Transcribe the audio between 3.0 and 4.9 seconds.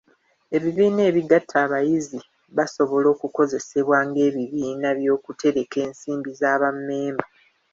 okukozesebwa ng'ebibiina